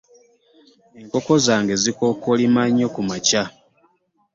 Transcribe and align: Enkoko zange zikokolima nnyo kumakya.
Enkoko 0.99 1.33
zange 1.45 1.73
zikokolima 1.83 2.61
nnyo 2.67 2.87
kumakya. 2.95 3.43